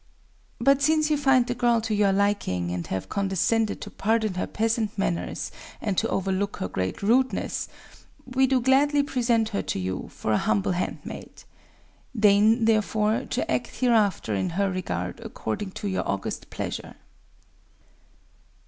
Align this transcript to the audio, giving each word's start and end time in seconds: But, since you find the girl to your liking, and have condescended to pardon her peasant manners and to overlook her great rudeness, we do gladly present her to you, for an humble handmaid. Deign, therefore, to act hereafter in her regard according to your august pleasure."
But, 0.59 0.81
since 0.81 1.11
you 1.11 1.15
find 1.17 1.45
the 1.45 1.53
girl 1.53 1.79
to 1.81 1.93
your 1.93 2.11
liking, 2.11 2.71
and 2.71 2.87
have 2.87 3.07
condescended 3.07 3.81
to 3.81 3.91
pardon 3.91 4.33
her 4.33 4.47
peasant 4.47 4.97
manners 4.97 5.51
and 5.79 5.95
to 5.99 6.07
overlook 6.09 6.57
her 6.57 6.67
great 6.67 7.03
rudeness, 7.03 7.67
we 8.25 8.47
do 8.47 8.59
gladly 8.59 9.03
present 9.03 9.49
her 9.49 9.61
to 9.61 9.77
you, 9.77 10.09
for 10.09 10.31
an 10.33 10.39
humble 10.39 10.71
handmaid. 10.71 11.43
Deign, 12.19 12.65
therefore, 12.65 13.27
to 13.29 13.51
act 13.51 13.75
hereafter 13.79 14.33
in 14.33 14.49
her 14.57 14.71
regard 14.71 15.19
according 15.19 15.69
to 15.73 15.87
your 15.87 16.09
august 16.09 16.49
pleasure." 16.49 16.95